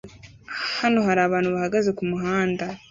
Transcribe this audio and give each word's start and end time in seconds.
Hano 0.79 0.99
hari 1.07 1.19
abantu 1.27 1.49
bahagaze 1.55 1.89
kumuhanda 1.97 2.65